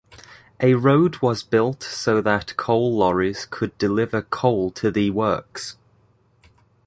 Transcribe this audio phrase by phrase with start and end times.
[0.59, 5.77] A road was built so that coal lorries could deliver coal to the works.